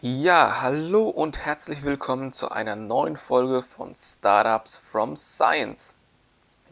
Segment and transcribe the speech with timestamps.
[0.00, 5.96] Ja, hallo und herzlich willkommen zu einer neuen Folge von Startups from Science.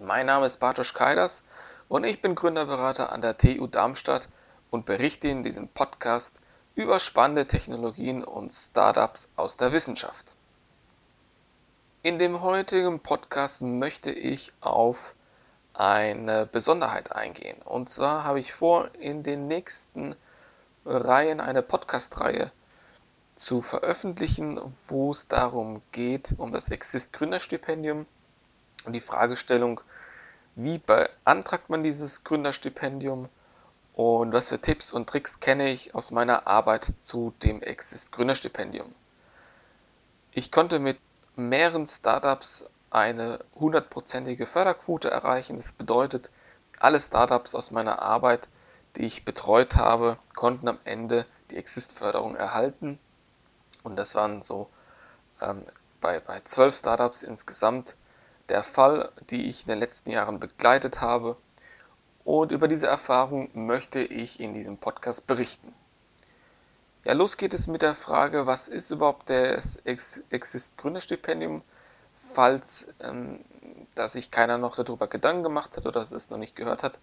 [0.00, 1.44] Mein Name ist Bartosz Kaidas
[1.88, 4.28] und ich bin Gründerberater an der TU Darmstadt
[4.70, 6.40] und berichte in diesem Podcast
[6.74, 10.35] über spannende Technologien und Startups aus der Wissenschaft.
[12.06, 15.16] In dem heutigen Podcast möchte ich auf
[15.74, 17.60] eine Besonderheit eingehen.
[17.62, 20.14] Und zwar habe ich vor, in den nächsten
[20.84, 22.52] Reihen eine Podcast-Reihe
[23.34, 28.06] zu veröffentlichen, wo es darum geht, um das Exist Gründerstipendium
[28.84, 29.80] und die Fragestellung,
[30.54, 33.28] wie beantragt man dieses Gründerstipendium
[33.94, 38.94] und was für Tipps und Tricks kenne ich aus meiner Arbeit zu dem Exist Gründerstipendium.
[40.30, 40.98] Ich konnte mit
[41.36, 45.56] mehreren Startups eine hundertprozentige Förderquote erreichen.
[45.58, 46.30] Das bedeutet,
[46.80, 48.48] alle Startups aus meiner Arbeit,
[48.96, 52.98] die ich betreut habe, konnten am Ende die Exist-Förderung erhalten.
[53.82, 54.68] Und das waren so
[55.40, 55.62] ähm,
[56.00, 57.96] bei, bei zwölf Startups insgesamt
[58.48, 61.36] der Fall, die ich in den letzten Jahren begleitet habe.
[62.24, 65.72] Und über diese Erfahrung möchte ich in diesem Podcast berichten.
[67.06, 71.62] Ja, los geht es mit der Frage, was ist überhaupt das Exist Gründerstipendium,
[72.16, 73.44] falls ähm,
[73.94, 76.98] da sich keiner noch darüber Gedanken gemacht hat oder das noch nicht gehört hat,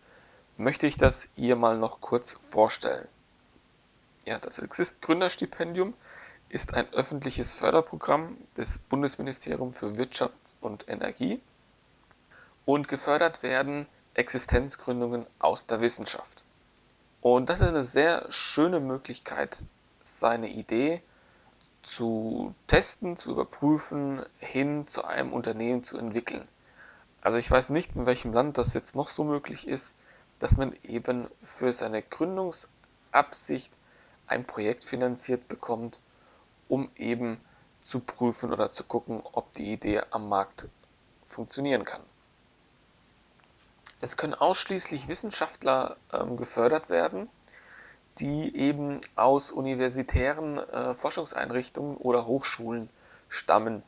[0.58, 3.08] möchte ich das hier mal noch kurz vorstellen.
[4.26, 5.94] Ja, das Exist Gründerstipendium
[6.50, 11.40] ist ein öffentliches Förderprogramm des Bundesministeriums für Wirtschaft und Energie
[12.66, 16.44] und gefördert werden Existenzgründungen aus der Wissenschaft.
[17.22, 19.64] Und das ist eine sehr schöne Möglichkeit,
[20.24, 21.02] seine Idee
[21.82, 26.48] zu testen, zu überprüfen, hin zu einem Unternehmen zu entwickeln.
[27.22, 29.96] Also ich weiß nicht, in welchem Land das jetzt noch so möglich ist,
[30.40, 33.74] dass man eben für seine Gründungsabsicht
[34.28, 36.00] ein Projekt finanziert bekommt
[36.70, 37.40] um eben
[37.82, 40.70] zu prüfen oder zu gucken, ob die Idee am Markt
[41.26, 42.02] funktionieren kann.
[44.02, 47.30] Es können ausschließlich Wissenschaftler ähm, gefördert werden,
[48.20, 52.90] die eben aus universitären äh, Forschungseinrichtungen oder Hochschulen
[53.28, 53.84] stammen.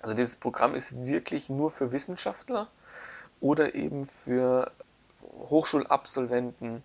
[0.00, 2.68] Also dieses Programm ist wirklich nur für Wissenschaftler
[3.40, 4.72] oder eben für
[5.22, 6.82] Hochschulabsolventen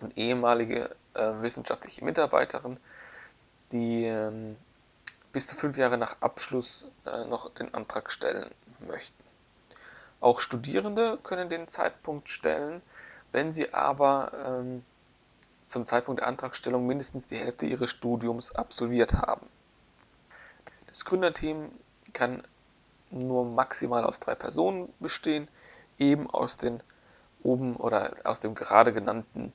[0.00, 2.78] und ehemalige äh, wissenschaftliche Mitarbeiterinnen,
[3.72, 4.56] die ähm,
[5.32, 8.50] bis zu fünf Jahre nach Abschluss äh, noch den Antrag stellen
[8.86, 9.22] möchten.
[10.20, 12.82] Auch Studierende können den Zeitpunkt stellen,
[13.32, 14.84] wenn sie aber ähm,
[15.68, 19.46] zum Zeitpunkt der Antragstellung mindestens die Hälfte ihres Studiums absolviert haben.
[20.86, 21.70] Das Gründerteam
[22.12, 22.42] kann
[23.10, 25.48] nur maximal aus drei Personen bestehen,
[25.98, 26.82] eben aus den
[27.42, 29.52] oben oder aus dem gerade genannten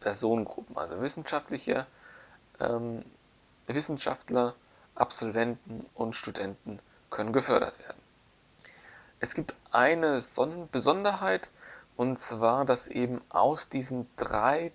[0.00, 1.86] Personengruppen, also wissenschaftliche
[2.60, 3.04] ähm,
[3.66, 4.54] Wissenschaftler,
[4.94, 8.00] Absolventen und Studenten können gefördert werden.
[9.20, 10.20] Es gibt eine
[10.72, 11.50] Besonderheit,
[11.96, 14.72] und zwar, dass eben aus diesen drei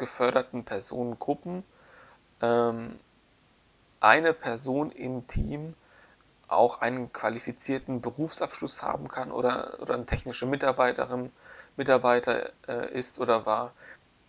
[0.00, 1.62] geförderten Personengruppen
[2.40, 2.98] ähm,
[4.00, 5.74] eine Person im Team
[6.48, 11.30] auch einen qualifizierten Berufsabschluss haben kann oder, oder eine technische Mitarbeiterin,
[11.76, 13.72] Mitarbeiter äh, ist oder war,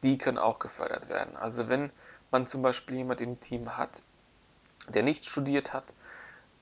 [0.04, 1.36] die können auch gefördert werden.
[1.38, 1.90] Also wenn
[2.30, 4.04] man zum Beispiel jemand im Team hat,
[4.90, 5.96] der nicht studiert hat,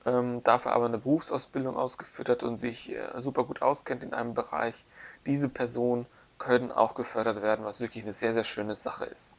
[0.06, 4.34] ähm, dafür aber eine Berufsausbildung ausgeführt hat und sich äh, super gut auskennt in einem
[4.34, 4.86] Bereich,
[5.26, 6.06] diese Personen
[6.40, 9.36] können auch gefördert werden, was wirklich eine sehr, sehr schöne Sache ist.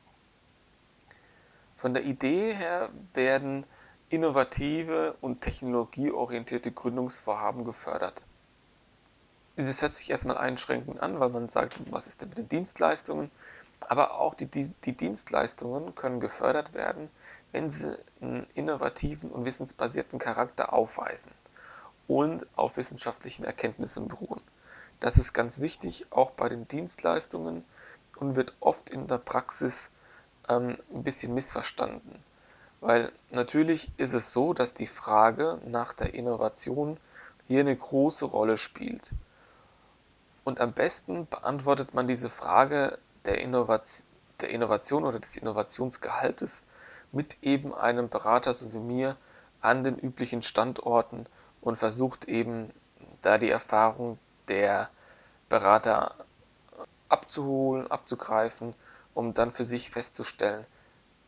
[1.75, 3.65] Von der Idee her werden
[4.09, 8.25] innovative und technologieorientierte Gründungsvorhaben gefördert.
[9.57, 13.31] Dieses hört sich erstmal einschränkend an, weil man sagt, was ist denn mit den Dienstleistungen?
[13.89, 17.09] Aber auch die, die, die Dienstleistungen können gefördert werden,
[17.51, 21.31] wenn sie einen innovativen und wissensbasierten Charakter aufweisen
[22.07, 24.41] und auf wissenschaftlichen Erkenntnissen beruhen.
[25.01, 27.65] Das ist ganz wichtig, auch bei den Dienstleistungen
[28.17, 29.89] und wird oft in der Praxis
[30.47, 32.23] ähm, ein bisschen missverstanden.
[32.81, 36.97] Weil natürlich ist es so, dass die Frage nach der Innovation
[37.47, 39.11] hier eine große Rolle spielt.
[40.43, 44.07] Und am besten beantwortet man diese Frage der, Innovation,
[44.39, 46.61] der Innovation oder des Innovationsgehaltes
[47.11, 49.17] mit eben einem Berater so wie mir
[49.61, 51.25] an den üblichen Standorten
[51.59, 52.71] und versucht eben
[53.23, 54.19] da die Erfahrung
[54.51, 54.89] der
[55.47, 56.13] Berater
[57.07, 58.75] abzuholen, abzugreifen,
[59.13, 60.65] um dann für sich festzustellen,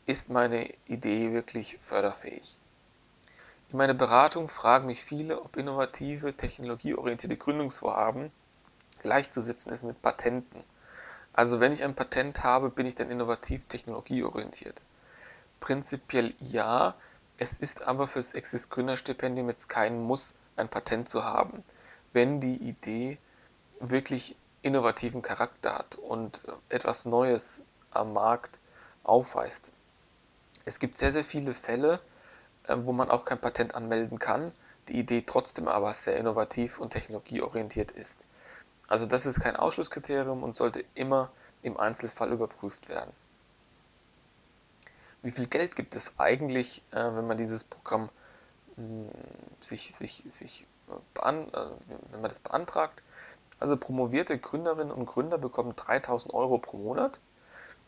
[0.05, 2.59] ist meine Idee wirklich förderfähig.
[3.71, 8.31] In meiner Beratung fragen mich viele, ob innovative, technologieorientierte Gründungsvorhaben
[9.01, 10.63] gleichzusetzen ist mit Patenten.
[11.31, 14.81] Also wenn ich ein Patent habe, bin ich dann innovativ, technologieorientiert.
[15.61, 16.93] Prinzipiell ja,
[17.37, 21.63] es ist aber fürs Exist Gründerstipendium jetzt kein Muss, ein Patent zu haben,
[22.13, 23.17] wenn die Idee
[23.79, 28.59] wirklich innovativen Charakter hat und etwas Neues am Markt
[29.03, 29.73] aufweist.
[30.65, 31.99] Es gibt sehr, sehr viele Fälle,
[32.67, 34.53] äh, wo man auch kein Patent anmelden kann,
[34.87, 38.25] die Idee trotzdem aber sehr innovativ und technologieorientiert ist.
[38.87, 41.31] Also das ist kein Ausschlusskriterium und sollte immer
[41.61, 43.11] im Einzelfall überprüft werden.
[45.21, 48.09] Wie viel Geld gibt es eigentlich, äh, wenn man dieses Programm
[48.75, 49.09] hm,
[49.61, 50.67] sich, sich, sich
[51.15, 53.01] wenn man das beantragt?
[53.59, 57.19] Also promovierte Gründerinnen und Gründer bekommen 3000 Euro pro Monat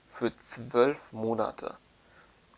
[0.08, 1.76] für 12 Monate.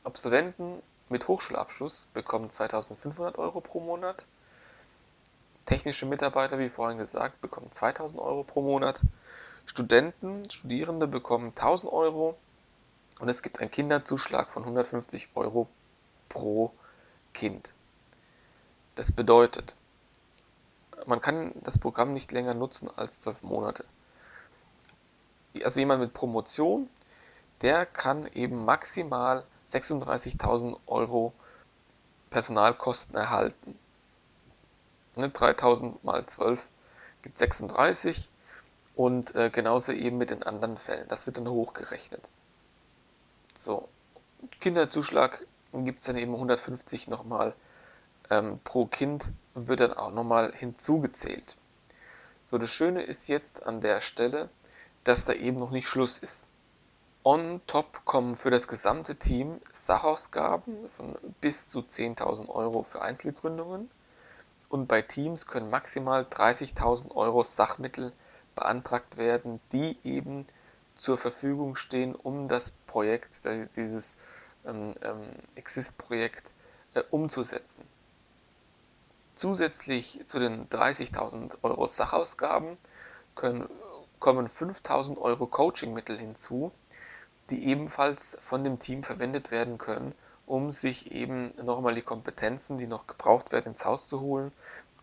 [0.03, 4.25] Absolventen mit Hochschulabschluss bekommen 2500 Euro pro Monat.
[5.65, 9.01] Technische Mitarbeiter, wie vorhin gesagt, bekommen 2000 Euro pro Monat.
[9.65, 12.37] Studenten, Studierende bekommen 1000 Euro.
[13.19, 15.67] Und es gibt einen Kinderzuschlag von 150 Euro
[16.29, 16.71] pro
[17.33, 17.73] Kind.
[18.95, 19.75] Das bedeutet,
[21.07, 23.85] man kann das Programm nicht länger nutzen als 12 Monate.
[25.63, 26.89] Also jemand mit Promotion,
[27.61, 31.33] der kann eben maximal 36.000 Euro
[32.29, 33.77] Personalkosten erhalten.
[35.15, 36.69] 3000 ne, mal 12
[37.23, 38.29] gibt 36
[38.95, 41.07] und äh, genauso eben mit den anderen Fällen.
[41.07, 42.29] Das wird dann hochgerechnet.
[43.55, 43.89] So,
[44.59, 47.55] Kinderzuschlag gibt es dann eben 150 nochmal
[48.29, 51.57] ähm, pro Kind, wird dann auch nochmal hinzugezählt.
[52.45, 54.49] So, das Schöne ist jetzt an der Stelle,
[55.03, 56.45] dass da eben noch nicht Schluss ist.
[57.23, 63.91] On top kommen für das gesamte Team Sachausgaben von bis zu 10.000 Euro für Einzelgründungen
[64.69, 68.13] und bei Teams können maximal 30.000 Euro Sachmittel
[68.55, 70.45] beantragt werden, die eben
[70.95, 73.41] zur Verfügung stehen, um das Projekt,
[73.75, 74.17] dieses
[74.65, 76.53] ähm, ähm, Exist-Projekt
[76.93, 77.83] äh, umzusetzen.
[79.37, 82.77] Zusätzlich zu den 30.000 Euro Sachausgaben
[83.35, 83.69] können,
[84.19, 86.71] kommen 5.000 Euro Coachingmittel hinzu,
[87.51, 90.13] die ebenfalls von dem Team verwendet werden können,
[90.47, 94.51] um sich eben nochmal die Kompetenzen, die noch gebraucht werden, ins Haus zu holen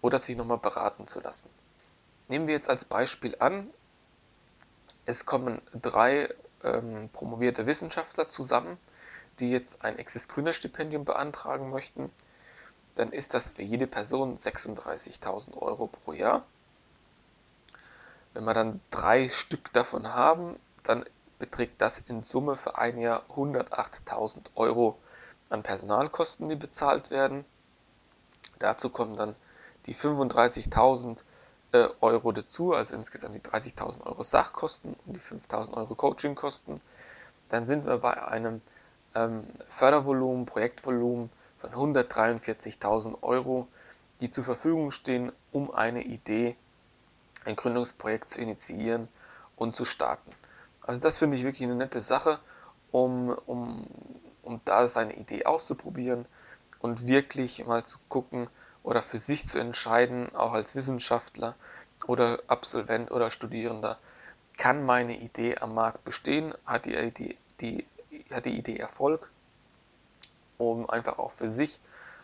[0.02, 1.48] oder sich nochmal beraten zu lassen.
[2.28, 3.70] Nehmen wir jetzt als Beispiel an,
[5.06, 6.28] es kommen drei
[6.64, 8.78] ähm, promovierte Wissenschaftler zusammen,
[9.38, 12.10] die jetzt ein Exis Gründer Stipendium beantragen möchten.
[12.94, 16.44] Dann ist das für jede Person 36.000 Euro pro Jahr.
[18.32, 21.04] Wenn wir dann drei Stück davon haben, dann
[21.38, 24.98] beträgt das in Summe für ein Jahr 108.000 Euro
[25.50, 27.44] an Personalkosten, die bezahlt werden.
[28.58, 29.34] Dazu kommen dann
[29.86, 31.22] die 35.000
[31.72, 36.80] äh, Euro dazu, also insgesamt die 30.000 Euro Sachkosten und die 5.000 Euro Coachingkosten.
[37.48, 38.62] Dann sind wir bei einem
[39.14, 41.30] ähm, Fördervolumen, Projektvolumen
[41.72, 43.68] von 143.000 Euro,
[44.20, 46.56] die zur Verfügung stehen, um eine Idee,
[47.44, 49.08] ein Gründungsprojekt zu initiieren
[49.56, 50.30] und zu starten.
[50.82, 52.38] Also das finde ich wirklich eine nette Sache,
[52.90, 53.86] um, um,
[54.42, 56.26] um da seine Idee auszuprobieren
[56.80, 58.48] und wirklich mal zu gucken
[58.82, 61.54] oder für sich zu entscheiden, auch als Wissenschaftler
[62.06, 63.98] oder Absolvent oder Studierender,
[64.58, 67.86] kann meine Idee am Markt bestehen, hat die Idee, die,
[68.30, 69.30] hat die Idee Erfolg,
[70.72, 71.80] um einfach auch für sich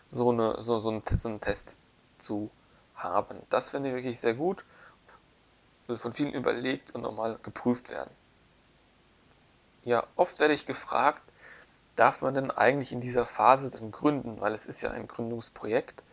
[0.09, 1.77] so, eine, so, so, einen, so einen Test
[2.17, 2.49] zu
[2.95, 3.37] haben.
[3.49, 4.65] Das finde ich wirklich sehr gut,
[5.87, 8.11] soll von vielen überlegt und nochmal geprüft werden.
[9.83, 11.21] Ja, oft werde ich gefragt,
[11.95, 16.03] darf man denn eigentlich in dieser Phase dann gründen, weil es ist ja ein Gründungsprojekt.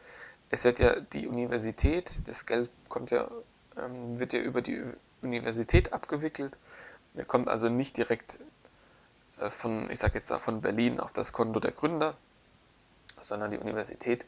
[0.50, 3.28] Es wird ja die Universität, das Geld kommt ja,
[3.76, 4.82] ähm, wird ja über die
[5.20, 6.56] Universität abgewickelt.
[7.14, 8.38] Er kommt also nicht direkt
[9.50, 12.16] von, ich sage jetzt von Berlin auf das Konto der Gründer,
[13.21, 14.26] sondern die Universität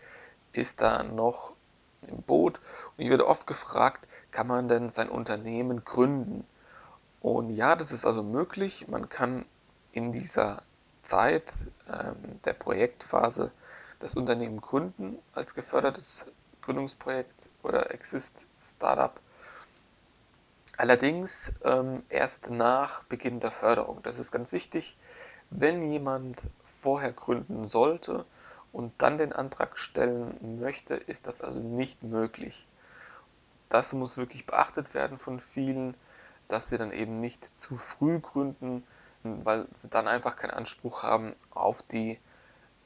[0.52, 1.55] ist da noch
[2.02, 2.61] im Boot.
[2.97, 6.47] Und ich werde oft gefragt, kann man denn sein Unternehmen gründen?
[7.21, 8.88] Und ja, das ist also möglich.
[8.88, 9.45] Man kann
[9.93, 10.62] in dieser
[11.02, 13.52] Zeit ähm, der Projektphase
[13.99, 16.26] das Unternehmen gründen als gefördertes
[16.62, 19.12] Gründungsprojekt oder Exist Startup.
[20.80, 24.02] Allerdings ähm, erst nach Beginn der Förderung.
[24.02, 24.96] Das ist ganz wichtig.
[25.50, 28.25] Wenn jemand vorher gründen sollte
[28.72, 32.66] und dann den Antrag stellen möchte, ist das also nicht möglich.
[33.68, 35.94] Das muss wirklich beachtet werden von vielen
[36.49, 38.82] dass sie dann eben nicht zu früh gründen,
[39.22, 42.18] weil sie dann einfach keinen Anspruch haben auf die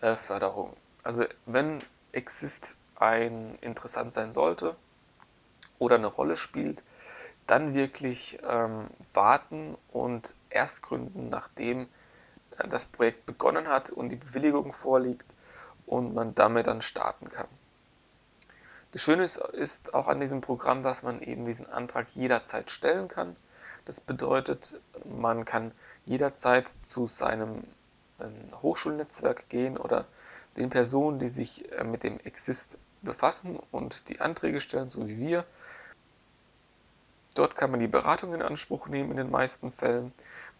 [0.00, 0.76] äh, Förderung.
[1.04, 1.78] Also wenn
[2.10, 4.74] Exist ein interessant sein sollte
[5.78, 6.82] oder eine Rolle spielt,
[7.46, 11.88] dann wirklich ähm, warten und erst gründen, nachdem
[12.58, 15.26] äh, das Projekt begonnen hat und die Bewilligung vorliegt
[15.86, 17.48] und man damit dann starten kann.
[18.92, 23.08] Das Schöne ist, ist auch an diesem Programm, dass man eben diesen Antrag jederzeit stellen
[23.08, 23.36] kann.
[23.86, 25.72] Das bedeutet, man kann
[26.06, 27.64] jederzeit zu seinem
[28.20, 28.32] ähm,
[28.62, 30.06] Hochschulnetzwerk gehen oder
[30.56, 35.18] den Personen, die sich äh, mit dem Exist befassen und die Anträge stellen, so wie
[35.18, 35.44] wir.
[37.34, 40.12] Dort kann man die Beratung in Anspruch nehmen in den meisten Fällen.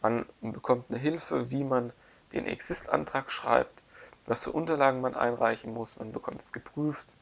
[0.02, 1.92] Man bekommt eine Hilfe, wie man
[2.32, 3.84] den Exist-Antrag schreibt,
[4.26, 7.16] was für Unterlagen man einreichen muss, man bekommt es geprüft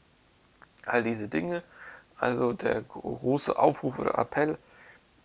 [0.87, 1.62] all diese Dinge.
[2.16, 4.59] Also der große Aufruf oder Appell,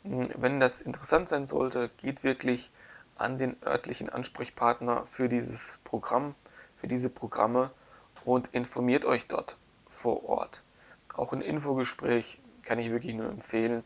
[0.04, 2.72] wenn das interessant sein sollte, geht wirklich
[3.18, 6.36] an den örtlichen Ansprechpartner für dieses Programm,
[6.78, 7.72] für diese Programme
[8.26, 10.64] und informiert euch dort vor Ort.
[11.14, 13.84] Auch ein Infogespräch kann ich wirklich nur empfehlen,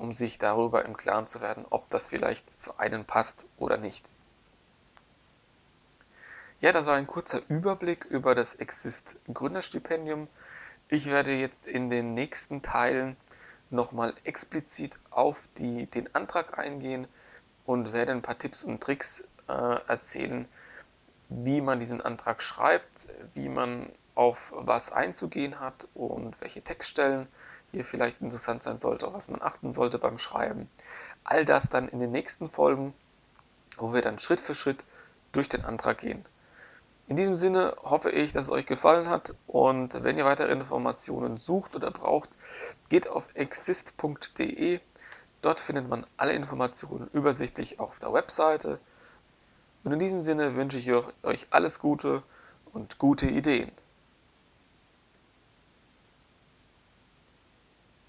[0.00, 4.04] um sich darüber im Klaren zu werden, ob das vielleicht für einen passt oder nicht.
[6.60, 10.26] Ja, das war ein kurzer Überblick über das Exist Gründerstipendium.
[10.88, 13.16] Ich werde jetzt in den nächsten Teilen
[13.68, 17.06] nochmal explizit auf die, den Antrag eingehen
[17.66, 19.52] und werde ein paar Tipps und Tricks äh,
[19.86, 20.48] erzählen,
[21.28, 27.28] wie man diesen Antrag schreibt, wie man auf was einzugehen hat und welche Textstellen
[27.72, 30.68] hier vielleicht interessant sein sollte, auf was man achten sollte beim Schreiben.
[31.24, 32.94] All das dann in den nächsten Folgen,
[33.78, 34.84] wo wir dann Schritt für Schritt
[35.32, 36.24] durch den Antrag gehen.
[37.10, 41.38] In diesem Sinne hoffe ich, dass es euch gefallen hat und wenn ihr weitere Informationen
[41.38, 42.38] sucht oder braucht,
[42.88, 44.80] geht auf exist.de.
[45.42, 48.78] Dort findet man alle Informationen übersichtlich auf der Webseite.
[49.82, 50.92] Und in diesem Sinne wünsche ich
[51.24, 52.22] euch alles Gute
[52.72, 53.72] und gute Ideen.